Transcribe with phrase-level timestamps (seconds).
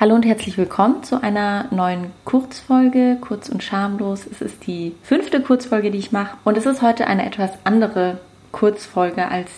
[0.00, 4.28] Hallo und herzlich willkommen zu einer neuen Kurzfolge, kurz und schamlos.
[4.30, 8.20] Es ist die fünfte Kurzfolge, die ich mache und es ist heute eine etwas andere
[8.52, 9.50] Kurzfolge als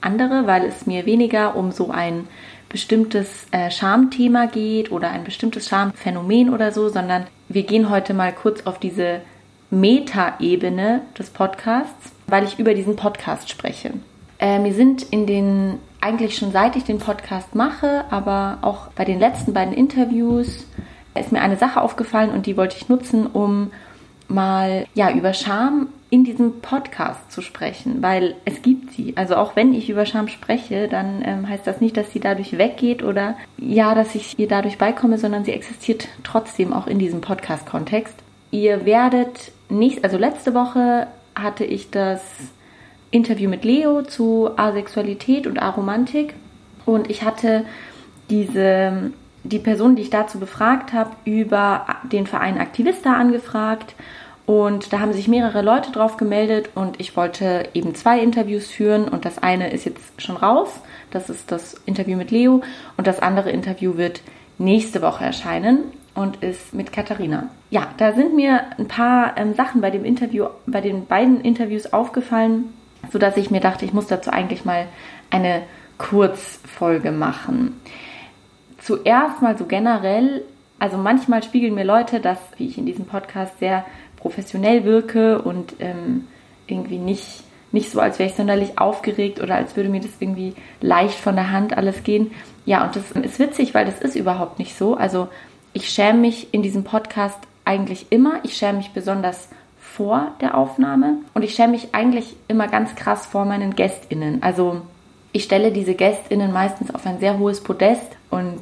[0.00, 2.26] andere, weil es mir weniger um so ein
[2.70, 8.32] bestimmtes äh, Schamthema geht oder ein bestimmtes Schamphänomen oder so, sondern wir gehen heute mal
[8.32, 9.20] kurz auf diese
[9.68, 13.92] Meta-Ebene des Podcasts, weil ich über diesen Podcast spreche.
[14.38, 19.04] Äh, mir sind in den eigentlich schon seit ich den Podcast mache, aber auch bei
[19.04, 20.66] den letzten beiden Interviews
[21.18, 23.70] ist mir eine Sache aufgefallen und die wollte ich nutzen, um
[24.28, 29.14] mal ja über Scham in diesem Podcast zu sprechen, weil es gibt sie.
[29.16, 32.58] Also auch wenn ich über Scham spreche, dann ähm, heißt das nicht, dass sie dadurch
[32.58, 37.20] weggeht oder ja, dass ich ihr dadurch beikomme, sondern sie existiert trotzdem auch in diesem
[37.20, 38.14] Podcast-Kontext.
[38.50, 42.22] Ihr werdet nicht, also letzte Woche hatte ich das
[43.12, 46.34] Interview mit Leo zu Asexualität und Aromantik.
[46.84, 47.64] Und ich hatte
[48.30, 49.12] diese,
[49.44, 53.94] die Person, die ich dazu befragt habe, über den Verein Aktivista angefragt.
[54.44, 59.06] Und da haben sich mehrere Leute drauf gemeldet und ich wollte eben zwei Interviews führen
[59.06, 60.80] und das eine ist jetzt schon raus.
[61.12, 62.62] Das ist das Interview mit Leo
[62.96, 64.20] und das andere Interview wird
[64.58, 67.48] nächste Woche erscheinen und ist mit Katharina.
[67.70, 71.92] Ja, da sind mir ein paar ähm, Sachen bei dem Interview, bei den beiden Interviews
[71.92, 72.74] aufgefallen,
[73.12, 74.86] sodass ich mir dachte, ich muss dazu eigentlich mal
[75.30, 75.62] eine
[75.98, 77.80] Kurzfolge machen.
[78.78, 80.42] Zuerst mal so generell,
[80.78, 83.84] also manchmal spiegeln mir Leute, dass, wie ich in diesem Podcast sehr
[84.16, 86.26] professionell wirke und ähm,
[86.66, 90.54] irgendwie nicht, nicht so, als wäre ich sonderlich aufgeregt oder als würde mir das irgendwie
[90.80, 92.32] leicht von der Hand alles gehen.
[92.64, 94.96] Ja, und das ist witzig, weil das ist überhaupt nicht so.
[94.96, 95.28] Also
[95.72, 98.40] ich schäme mich in diesem Podcast eigentlich immer.
[98.42, 99.48] Ich schäme mich besonders
[99.96, 104.42] vor der Aufnahme und ich schäme mich eigentlich immer ganz krass vor meinen GästInnen.
[104.42, 104.82] Also
[105.32, 108.60] ich stelle diese GästInnen meistens auf ein sehr hohes Podest und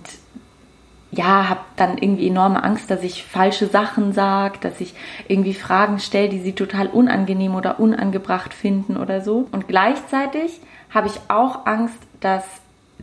[1.12, 4.94] ja, habe dann irgendwie enorme Angst, dass ich falsche Sachen sage, dass ich
[5.26, 9.48] irgendwie Fragen stelle, die sie total unangenehm oder unangebracht finden oder so.
[9.50, 10.60] Und gleichzeitig
[10.90, 12.44] habe ich auch Angst, dass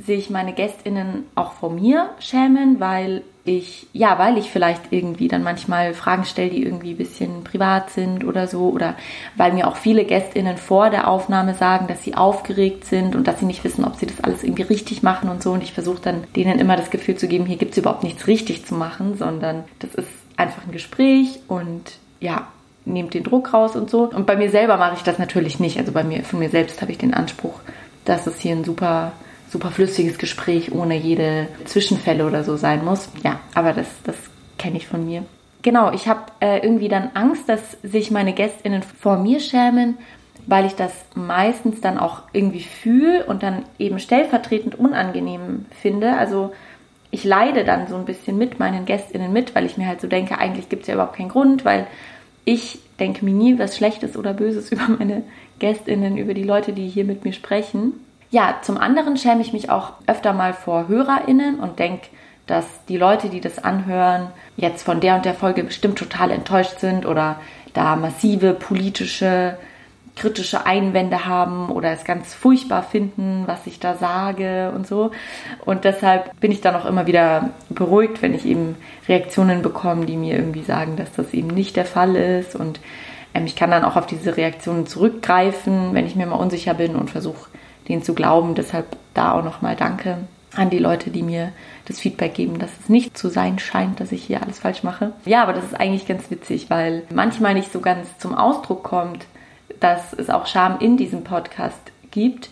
[0.05, 5.41] sich meine GästInnen auch vor mir schämen, weil ich, ja, weil ich vielleicht irgendwie dann
[5.41, 8.95] manchmal Fragen stelle, die irgendwie ein bisschen privat sind oder so, oder
[9.35, 13.39] weil mir auch viele GästInnen vor der Aufnahme sagen, dass sie aufgeregt sind und dass
[13.39, 15.51] sie nicht wissen, ob sie das alles irgendwie richtig machen und so.
[15.51, 18.27] Und ich versuche dann denen immer das Gefühl zu geben, hier gibt es überhaupt nichts
[18.27, 22.47] richtig zu machen, sondern das ist einfach ein Gespräch und ja,
[22.85, 24.03] nehmt den Druck raus und so.
[24.03, 25.77] Und bei mir selber mache ich das natürlich nicht.
[25.77, 27.59] Also bei mir, von mir selbst habe ich den Anspruch,
[28.05, 29.13] dass es hier ein super
[29.49, 33.09] super flüssiges Gespräch ohne jede Zwischenfälle oder so sein muss.
[33.23, 34.15] Ja, aber das, das
[34.57, 35.23] kenne ich von mir.
[35.61, 39.97] Genau, ich habe äh, irgendwie dann Angst, dass sich meine Gästinnen vor mir schämen,
[40.45, 46.17] weil ich das meistens dann auch irgendwie fühle und dann eben stellvertretend unangenehm finde.
[46.17, 46.53] Also
[47.11, 50.07] ich leide dann so ein bisschen mit meinen Gästinnen mit, weil ich mir halt so
[50.07, 51.87] denke, eigentlich gibt es ja überhaupt keinen Grund, weil
[52.45, 55.23] ich denke mir nie was Schlechtes oder Böses über meine
[55.59, 57.93] Gästinnen, über die Leute, die hier mit mir sprechen.
[58.29, 62.07] Ja, zum anderen schäme ich mich auch öfter mal vor HörerInnen und denke,
[62.45, 64.27] dass die Leute, die das anhören,
[64.57, 67.39] jetzt von der und der Folge bestimmt total enttäuscht sind oder
[67.73, 69.57] da massive politische,
[70.15, 75.11] kritische Einwände haben oder es ganz furchtbar finden, was ich da sage und so.
[75.63, 78.75] Und deshalb bin ich dann auch immer wieder beruhigt, wenn ich eben
[79.07, 82.55] Reaktionen bekomme, die mir irgendwie sagen, dass das eben nicht der Fall ist.
[82.55, 82.79] Und
[83.33, 86.95] ähm, ich kann dann auch auf diese Reaktionen zurückgreifen, wenn ich mir mal unsicher bin
[86.95, 87.49] und versuche
[87.87, 88.55] denen zu glauben.
[88.55, 90.17] Deshalb da auch nochmal Danke
[90.55, 91.51] an die Leute, die mir
[91.85, 95.13] das Feedback geben, dass es nicht zu sein scheint, dass ich hier alles falsch mache.
[95.25, 99.25] Ja, aber das ist eigentlich ganz witzig, weil manchmal nicht so ganz zum Ausdruck kommt,
[99.79, 101.79] dass es auch Scham in diesem Podcast
[102.11, 102.49] gibt.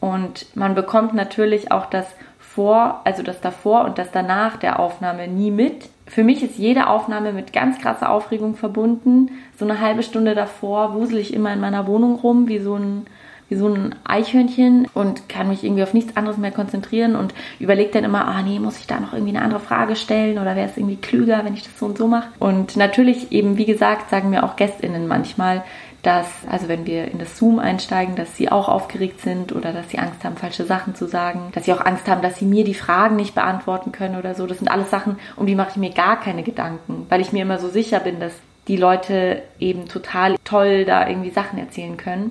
[0.00, 2.06] Und man bekommt natürlich auch das
[2.38, 5.88] vor, also das davor und das danach der Aufnahme nie mit.
[6.06, 9.30] Für mich ist jede Aufnahme mit ganz krasser Aufregung verbunden.
[9.58, 13.06] So eine halbe Stunde davor wusel ich immer in meiner Wohnung rum, wie so ein
[13.48, 17.90] wie so ein Eichhörnchen und kann mich irgendwie auf nichts anderes mehr konzentrieren und überlege
[17.90, 20.68] dann immer, ah nee, muss ich da noch irgendwie eine andere Frage stellen oder wäre
[20.68, 22.28] es irgendwie klüger, wenn ich das so und so mache.
[22.38, 25.64] Und natürlich eben, wie gesagt, sagen mir auch GästInnen manchmal,
[26.02, 29.90] dass, also wenn wir in das Zoom einsteigen, dass sie auch aufgeregt sind oder dass
[29.90, 32.64] sie Angst haben, falsche Sachen zu sagen, dass sie auch Angst haben, dass sie mir
[32.64, 34.46] die Fragen nicht beantworten können oder so.
[34.46, 37.42] Das sind alles Sachen, um die mache ich mir gar keine Gedanken, weil ich mir
[37.42, 38.32] immer so sicher bin, dass
[38.68, 42.30] die Leute eben total toll da irgendwie Sachen erzählen können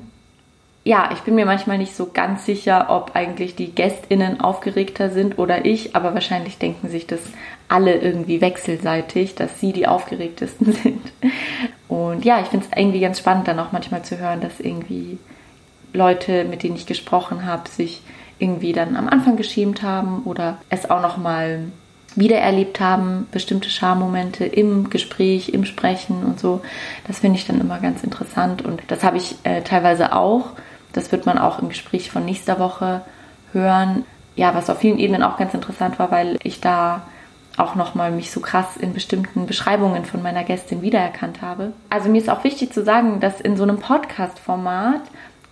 [0.88, 5.38] ja, ich bin mir manchmal nicht so ganz sicher, ob eigentlich die GästInnen aufgeregter sind
[5.38, 7.20] oder ich, aber wahrscheinlich denken sich das
[7.68, 11.02] alle irgendwie wechselseitig, dass sie die aufgeregtesten sind.
[11.90, 15.18] Und ja, ich finde es irgendwie ganz spannend, dann auch manchmal zu hören, dass irgendwie
[15.92, 18.02] Leute, mit denen ich gesprochen habe, sich
[18.40, 21.66] irgendwie dann am Anfang geschämt haben oder es auch nochmal
[22.16, 26.62] wiedererlebt haben, bestimmte Schammomente im Gespräch, im Sprechen und so.
[27.08, 30.52] Das finde ich dann immer ganz interessant und das habe ich äh, teilweise auch.
[30.94, 33.02] Das wird man auch im Gespräch von nächster Woche
[33.54, 34.06] hören.
[34.36, 37.04] Ja, was auf vielen Ebenen auch ganz interessant war, weil ich da
[37.58, 41.74] auch nochmal mich so krass in bestimmten Beschreibungen von meiner Gästin wiedererkannt habe.
[41.90, 45.02] Also mir ist auch wichtig zu sagen, dass in so einem Podcast-Format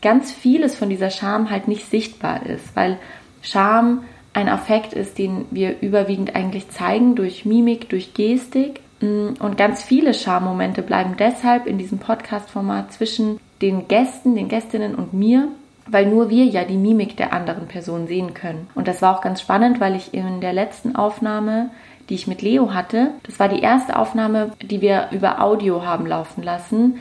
[0.04, 3.00] ganz vieles von dieser Scham halt nicht sichtbar ist, weil
[3.42, 4.04] Scham
[4.34, 8.82] ein Affekt ist, den wir überwiegend eigentlich zeigen durch Mimik, durch Gestik.
[9.00, 15.14] Und ganz viele Schammomente bleiben deshalb in diesem Podcast-Format zwischen den Gästen, den Gästinnen und
[15.14, 15.48] mir,
[15.88, 18.68] weil nur wir ja die Mimik der anderen Person sehen können.
[18.76, 21.70] Und das war auch ganz spannend, weil ich in der letzten Aufnahme,
[22.10, 26.06] die ich mit Leo hatte, das war die erste Aufnahme, die wir über Audio haben
[26.06, 26.98] laufen lassen.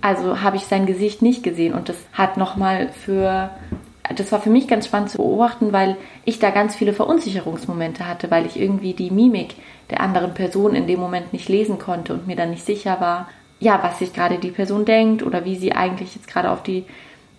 [0.00, 3.50] Also habe ich sein Gesicht nicht gesehen und das hat nochmal für
[4.14, 8.30] das war für mich ganz spannend zu beobachten, weil ich da ganz viele Verunsicherungsmomente hatte,
[8.30, 9.56] weil ich irgendwie die Mimik
[9.90, 13.28] der anderen Person in dem Moment nicht lesen konnte und mir dann nicht sicher war,
[13.60, 16.84] ja, was sich gerade die Person denkt oder wie sie eigentlich jetzt gerade auf die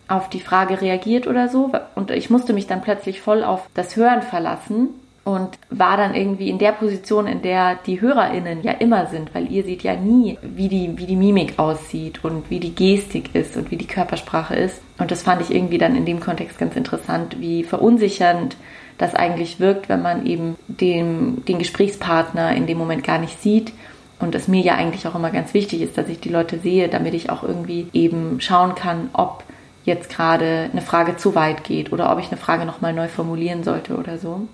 [0.08, 1.72] auf die Frage reagiert oder so.
[1.96, 4.90] Und ich musste mich dann plötzlich voll auf das Hören verlassen
[5.24, 9.52] und war dann irgendwie in der Position, in der die HörerInnen ja immer sind, weil
[9.52, 13.56] ihr seht ja nie, wie die, wie die Mimik aussieht und wie die Gestik ist
[13.56, 14.82] und wie die Körpersprache ist.
[14.98, 18.58] Und das fand ich irgendwie dann in dem Kontext ganz interessant, wie verunsichernd
[18.98, 23.72] das eigentlich wirkt, wenn man eben den, den Gesprächspartner in dem Moment gar nicht sieht.
[24.20, 26.90] Und es mir ja eigentlich auch immer ganz wichtig ist, dass ich die Leute sehe,
[26.90, 29.44] damit ich auch irgendwie eben schauen kann, ob
[29.86, 33.64] jetzt gerade eine Frage zu weit geht oder ob ich eine Frage nochmal neu formulieren
[33.64, 34.48] sollte oder so.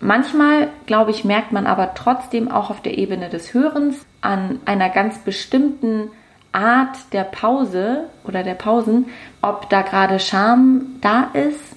[0.00, 4.88] Manchmal, glaube ich, merkt man aber trotzdem auch auf der Ebene des Hörens an einer
[4.88, 6.08] ganz bestimmten
[6.52, 9.06] Art der Pause oder der Pausen,
[9.42, 11.76] ob da gerade Scham da ist,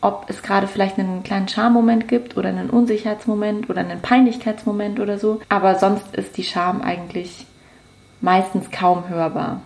[0.00, 5.18] ob es gerade vielleicht einen kleinen Schammoment gibt oder einen Unsicherheitsmoment oder einen Peinlichkeitsmoment oder
[5.18, 5.40] so.
[5.48, 7.46] Aber sonst ist die Scham eigentlich
[8.20, 9.60] meistens kaum hörbar.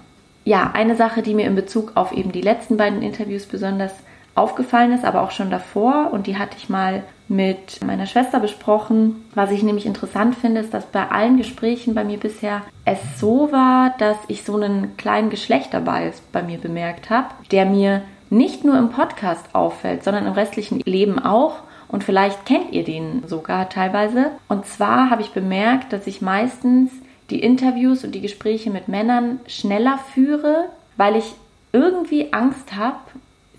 [0.45, 3.93] Ja, eine Sache, die mir in Bezug auf eben die letzten beiden Interviews besonders
[4.35, 9.25] aufgefallen ist, aber auch schon davor und die hatte ich mal mit meiner Schwester besprochen.
[9.35, 13.51] Was ich nämlich interessant finde, ist, dass bei allen Gesprächen bei mir bisher es so
[13.53, 18.03] war, dass ich so einen kleinen Geschlechterbias bei mir bemerkt habe, der mir
[18.35, 21.57] nicht nur im Podcast auffällt, sondern im restlichen Leben auch.
[21.89, 24.33] Und vielleicht kennt ihr den sogar teilweise.
[24.49, 26.91] Und zwar habe ich bemerkt, dass ich meistens
[27.31, 30.67] die Interviews und die Gespräche mit Männern schneller führe,
[30.97, 31.35] weil ich
[31.73, 32.99] irgendwie Angst habe,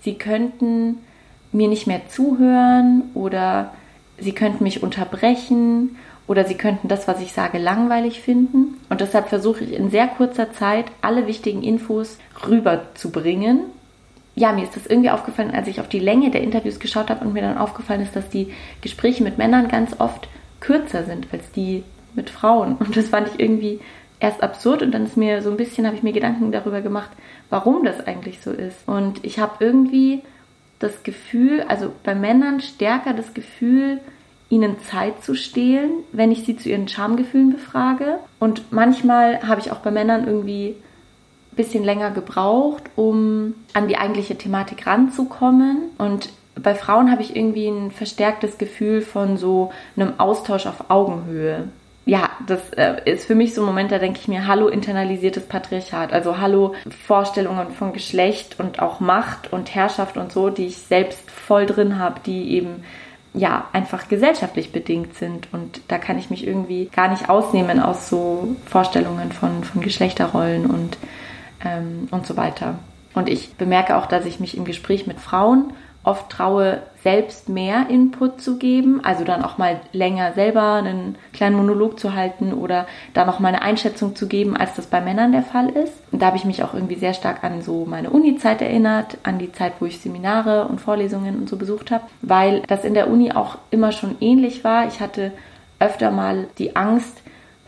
[0.02, 0.98] sie könnten
[1.52, 3.72] mir nicht mehr zuhören oder
[4.18, 5.96] sie könnten mich unterbrechen
[6.26, 8.78] oder sie könnten das, was ich sage, langweilig finden.
[8.88, 13.60] Und deshalb versuche ich in sehr kurzer Zeit alle wichtigen Infos rüberzubringen.
[14.38, 17.24] Ja, mir ist das irgendwie aufgefallen, als ich auf die Länge der Interviews geschaut habe
[17.24, 18.52] und mir dann aufgefallen ist, dass die
[18.82, 20.28] Gespräche mit Männern ganz oft
[20.60, 21.84] kürzer sind als die
[22.14, 22.76] mit Frauen.
[22.76, 23.80] Und das fand ich irgendwie
[24.20, 27.10] erst absurd und dann ist mir so ein bisschen, habe ich mir Gedanken darüber gemacht,
[27.48, 28.86] warum das eigentlich so ist.
[28.86, 30.22] Und ich habe irgendwie
[30.78, 34.00] das Gefühl, also bei Männern stärker das Gefühl,
[34.48, 38.18] ihnen Zeit zu stehlen, wenn ich sie zu ihren Schamgefühlen befrage.
[38.38, 40.76] Und manchmal habe ich auch bei Männern irgendwie
[41.56, 45.90] bisschen länger gebraucht, um an die eigentliche Thematik ranzukommen.
[45.98, 51.68] Und bei Frauen habe ich irgendwie ein verstärktes Gefühl von so einem Austausch auf Augenhöhe.
[52.04, 55.44] Ja, das äh, ist für mich so ein Moment, da denke ich mir, hallo internalisiertes
[55.46, 60.78] Patriarchat, also hallo Vorstellungen von Geschlecht und auch Macht und Herrschaft und so, die ich
[60.78, 62.84] selbst voll drin habe, die eben
[63.34, 65.48] ja einfach gesellschaftlich bedingt sind.
[65.52, 70.66] Und da kann ich mich irgendwie gar nicht ausnehmen aus so Vorstellungen von, von Geschlechterrollen
[70.66, 70.96] und,
[71.64, 72.78] ähm, und so weiter.
[73.14, 75.72] Und ich bemerke auch, dass ich mich im Gespräch mit Frauen
[76.06, 81.56] oft traue, selbst mehr Input zu geben, also dann auch mal länger selber einen kleinen
[81.56, 85.32] Monolog zu halten oder da noch mal eine Einschätzung zu geben, als das bei Männern
[85.32, 85.92] der Fall ist.
[86.12, 89.40] Und da habe ich mich auch irgendwie sehr stark an so meine Uni-Zeit erinnert, an
[89.40, 93.10] die Zeit, wo ich Seminare und Vorlesungen und so besucht habe, weil das in der
[93.10, 94.86] Uni auch immer schon ähnlich war.
[94.86, 95.32] Ich hatte
[95.80, 97.20] öfter mal die Angst,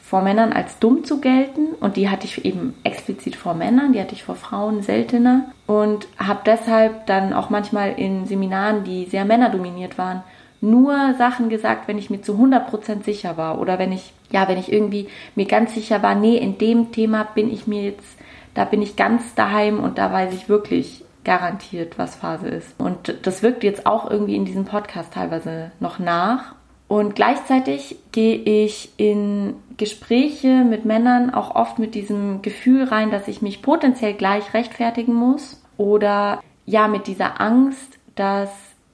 [0.09, 1.75] vor Männern als dumm zu gelten.
[1.81, 5.51] Und die hatte ich eben explizit vor Männern, die hatte ich vor Frauen seltener.
[5.67, 10.23] Und habe deshalb dann auch manchmal in Seminaren, die sehr männerdominiert waren,
[10.63, 13.61] nur Sachen gesagt, wenn ich mir zu 100% sicher war.
[13.61, 17.25] Oder wenn ich, ja, wenn ich irgendwie mir ganz sicher war, nee, in dem Thema
[17.25, 18.19] bin ich mir jetzt,
[18.55, 22.81] da bin ich ganz daheim und da weiß ich wirklich garantiert, was Phase ist.
[22.81, 26.55] Und das wirkt jetzt auch irgendwie in diesem Podcast teilweise noch nach
[26.89, 33.29] und gleichzeitig gehe ich in Gespräche mit Männern auch oft mit diesem Gefühl rein, dass
[33.29, 38.51] ich mich potenziell gleich rechtfertigen muss oder ja mit dieser Angst, dass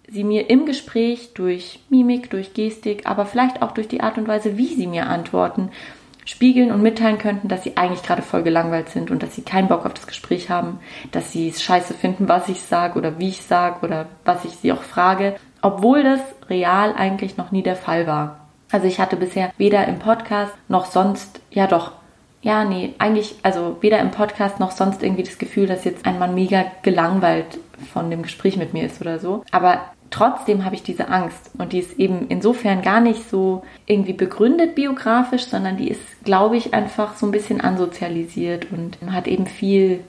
[0.09, 4.29] sie mir im Gespräch durch Mimik, durch Gestik, aber vielleicht auch durch die Art und
[4.29, 5.71] Weise, wie sie mir antworten,
[6.25, 9.69] spiegeln und mitteilen könnten, dass sie eigentlich gerade voll gelangweilt sind und dass sie keinen
[9.69, 10.79] Bock auf das Gespräch haben,
[11.13, 14.53] dass sie es scheiße finden, was ich sage oder wie ich sage oder was ich
[14.53, 18.41] sie auch frage, obwohl das real eigentlich noch nie der Fall war.
[18.71, 21.93] Also ich hatte bisher weder im Podcast noch sonst, ja doch,
[22.43, 26.19] ja, nee, eigentlich, also weder im Podcast noch sonst irgendwie das Gefühl, dass jetzt ein
[26.19, 27.59] Mann mega gelangweilt
[27.95, 29.43] von dem Gespräch mit mir ist oder so.
[29.53, 29.81] Aber
[30.11, 34.75] trotzdem habe ich diese Angst und die ist eben insofern gar nicht so irgendwie begründet
[34.75, 40.01] biografisch, sondern die ist, glaube ich, einfach so ein bisschen ansozialisiert und hat eben viel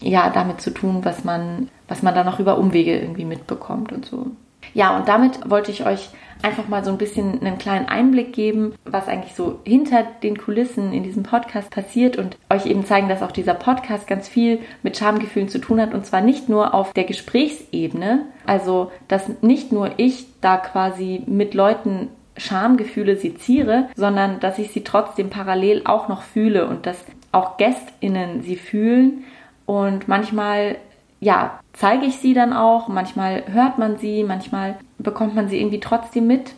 [0.00, 4.04] ja damit zu tun, was man was man dann noch über Umwege irgendwie mitbekommt und
[4.04, 4.26] so.
[4.74, 6.10] Ja, und damit wollte ich euch
[6.42, 10.92] einfach mal so ein bisschen einen kleinen Einblick geben, was eigentlich so hinter den Kulissen
[10.92, 14.96] in diesem Podcast passiert und euch eben zeigen, dass auch dieser Podcast ganz viel mit
[14.96, 19.92] Schamgefühlen zu tun hat und zwar nicht nur auf der Gesprächsebene, also dass nicht nur
[19.96, 26.22] ich da quasi mit Leuten Schamgefühle seziere, sondern dass ich sie trotzdem parallel auch noch
[26.22, 29.24] fühle und dass auch GästInnen sie fühlen.
[29.66, 30.76] Und manchmal
[31.20, 35.80] ja, zeige ich sie dann auch, manchmal hört man sie, manchmal bekommt man sie irgendwie
[35.80, 36.54] trotzdem mit.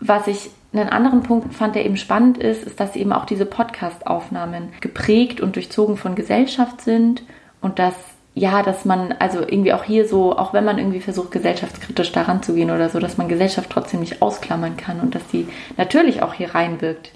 [0.00, 3.46] Was ich einen anderen Punkt fand, der eben spannend ist, ist, dass eben auch diese
[3.46, 7.22] Podcast-Aufnahmen geprägt und durchzogen von Gesellschaft sind
[7.60, 7.94] und dass
[8.34, 12.40] ja, dass man also irgendwie auch hier so, auch wenn man irgendwie versucht, gesellschaftskritisch daran
[12.40, 16.22] zu gehen oder so, dass man Gesellschaft trotzdem nicht ausklammern kann und dass die natürlich
[16.22, 17.10] auch hier reinwirkt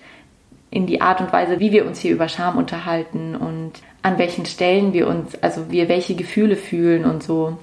[0.73, 4.47] in die Art und Weise, wie wir uns hier über Scham unterhalten und an welchen
[4.47, 7.59] Stellen wir uns, also wir welche Gefühle fühlen und so.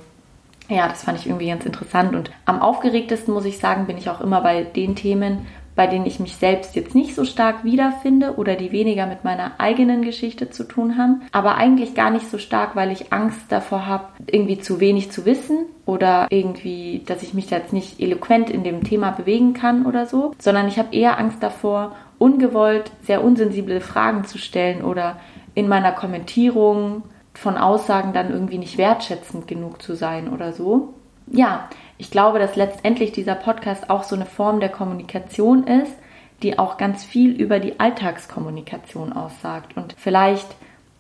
[0.70, 2.16] Ja, das fand ich irgendwie ganz interessant.
[2.16, 6.06] Und am aufgeregtesten, muss ich sagen, bin ich auch immer bei den Themen, bei denen
[6.06, 10.52] ich mich selbst jetzt nicht so stark wiederfinde oder die weniger mit meiner eigenen Geschichte
[10.52, 11.22] zu tun haben.
[11.32, 15.26] Aber eigentlich gar nicht so stark, weil ich Angst davor habe, irgendwie zu wenig zu
[15.26, 20.06] wissen oder irgendwie, dass ich mich jetzt nicht eloquent in dem Thema bewegen kann oder
[20.06, 25.20] so, sondern ich habe eher Angst davor, ungewollt sehr unsensible Fragen zu stellen oder
[25.56, 30.94] in meiner Kommentierung von Aussagen dann irgendwie nicht wertschätzend genug zu sein oder so.
[31.32, 35.94] Ja, ich glaube, dass letztendlich dieser Podcast auch so eine Form der Kommunikation ist,
[36.44, 39.76] die auch ganz viel über die Alltagskommunikation aussagt.
[39.76, 40.48] Und vielleicht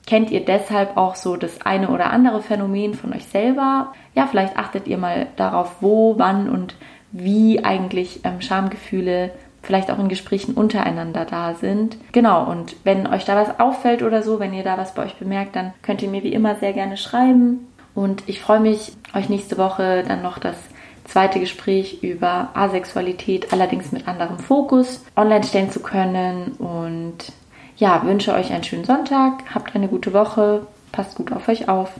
[0.05, 3.93] kennt ihr deshalb auch so das eine oder andere Phänomen von euch selber.
[4.15, 6.75] Ja, vielleicht achtet ihr mal darauf, wo, wann und
[7.11, 9.31] wie eigentlich ähm, Schamgefühle
[9.69, 11.95] vielleicht auch in Gesprächen untereinander da sind.
[12.11, 15.17] Genau, und wenn euch da was auffällt oder so, wenn ihr da was bei euch
[15.17, 17.67] bemerkt, dann könnt ihr mir wie immer sehr gerne schreiben.
[17.93, 20.55] Und ich freue mich, euch nächste Woche dann noch das
[21.05, 26.53] zweite Gespräch über Asexualität, allerdings mit anderem Fokus, online stellen zu können.
[26.53, 27.31] Und
[27.77, 31.91] ja, wünsche euch einen schönen Sonntag, habt eine gute Woche, passt gut auf euch auf.